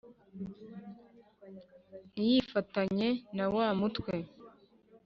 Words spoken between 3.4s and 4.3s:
wa Mutwe